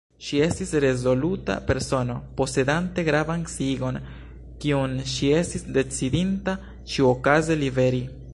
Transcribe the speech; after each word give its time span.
Ŝi 0.27 0.37
estis 0.43 0.69
rezoluta 0.83 1.57
persono, 1.67 2.15
posedante 2.39 3.03
gravan 3.09 3.45
sciigon, 3.53 4.01
kiun 4.65 4.97
ŝi 5.13 5.31
estis 5.43 5.69
decidinta 5.77 6.57
ĉiuokaze 6.95 7.63
liveri. 7.67 8.05